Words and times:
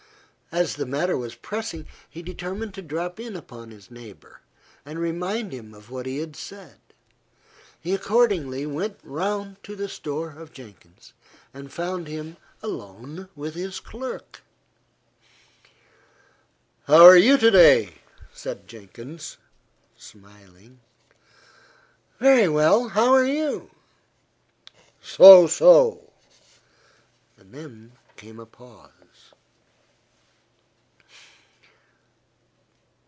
As 0.53 0.75
the 0.75 0.85
matter 0.85 1.15
was 1.15 1.35
pressing, 1.35 1.87
he 2.09 2.21
determined 2.21 2.73
to 2.73 2.81
drop 2.81 3.21
in 3.21 3.37
upon 3.37 3.71
his 3.71 3.89
neighbour, 3.89 4.41
and 4.85 4.99
remind 4.99 5.53
him 5.53 5.73
of 5.73 5.89
what 5.89 6.05
he 6.05 6.17
had 6.17 6.35
said. 6.35 6.77
He 7.79 7.93
accordingly 7.93 8.65
went 8.65 8.99
round 9.01 9.63
to 9.63 9.77
the 9.77 9.87
store 9.87 10.31
of 10.31 10.51
Jenkins, 10.51 11.13
and 11.53 11.71
found 11.71 12.09
him 12.09 12.35
alone 12.61 13.29
with 13.33 13.55
his 13.55 13.79
clerk. 13.79 14.41
"How 16.83 17.05
are 17.05 17.15
you 17.15 17.37
to 17.37 17.49
day?" 17.49 17.99
said 18.33 18.67
Jenkins, 18.67 19.37
smiling. 19.95 20.81
"Very 22.19 22.49
well. 22.49 22.89
How 22.89 23.13
are 23.13 23.23
you?" 23.25 23.71
"So, 25.01 25.47
so." 25.47 26.11
Then 27.37 27.93
came 28.17 28.37
a 28.37 28.45
pause. 28.45 28.89